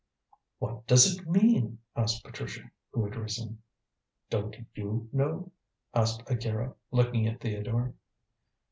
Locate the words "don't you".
4.31-5.07